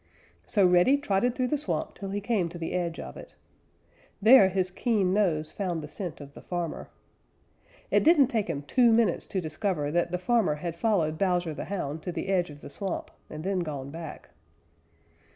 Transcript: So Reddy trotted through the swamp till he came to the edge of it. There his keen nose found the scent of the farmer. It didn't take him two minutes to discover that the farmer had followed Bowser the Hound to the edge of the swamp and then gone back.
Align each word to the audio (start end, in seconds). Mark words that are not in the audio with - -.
So 0.47 0.65
Reddy 0.65 0.97
trotted 0.97 1.35
through 1.35 1.49
the 1.49 1.59
swamp 1.59 1.93
till 1.93 2.09
he 2.09 2.21
came 2.21 2.49
to 2.49 2.57
the 2.57 2.73
edge 2.73 2.99
of 2.99 3.15
it. 3.17 3.35
There 4.19 4.49
his 4.49 4.71
keen 4.71 5.13
nose 5.13 5.51
found 5.51 5.83
the 5.83 5.87
scent 5.87 6.19
of 6.19 6.33
the 6.33 6.41
farmer. 6.41 6.89
It 7.91 8.03
didn't 8.03 8.25
take 8.29 8.47
him 8.49 8.63
two 8.63 8.91
minutes 8.91 9.27
to 9.27 9.39
discover 9.39 9.91
that 9.91 10.09
the 10.09 10.17
farmer 10.17 10.55
had 10.55 10.75
followed 10.75 11.19
Bowser 11.19 11.53
the 11.53 11.65
Hound 11.65 12.01
to 12.01 12.11
the 12.11 12.29
edge 12.29 12.49
of 12.49 12.61
the 12.61 12.69
swamp 12.71 13.11
and 13.29 13.43
then 13.43 13.59
gone 13.59 13.91
back. 13.91 14.31